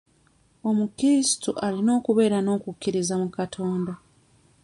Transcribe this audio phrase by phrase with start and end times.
[0.69, 3.93] Omukiristu alina okubeera n'okukkiriza mu Katonda.